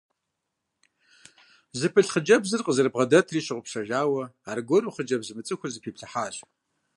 Зыпылъ 1.79 2.09
хъыджэбзыр 2.13 2.61
къызэрыбгъэдэтри 2.65 3.45
щыгъупщэжауэ, 3.45 4.23
аргуэру 4.49 4.93
хъыджэбз 4.95 5.27
мыцӏыхур 5.35 5.71
зэпиплъыхьащ. 5.73 6.35